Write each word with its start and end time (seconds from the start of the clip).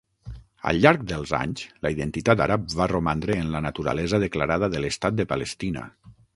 Al 0.69 0.79
llarg 0.85 1.03
dels 1.11 1.33
anys, 1.39 1.65
la 1.87 1.91
identitat 1.97 2.41
àrab 2.47 2.65
va 2.81 2.89
romandre 2.93 3.37
en 3.43 3.53
la 3.59 3.63
naturalesa 3.69 4.23
declarada 4.27 4.75
de 4.77 4.85
l'Estat 4.87 5.23
de 5.23 5.31
Palestina. 5.35 5.89